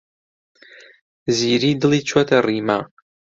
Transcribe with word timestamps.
زیری 1.37 1.71
دڵی 1.81 2.01
چووەتە 2.07 2.37
ڕیما. 2.47 2.79